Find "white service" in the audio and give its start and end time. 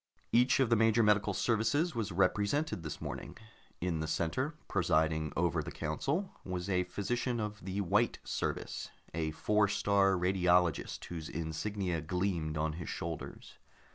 7.81-8.89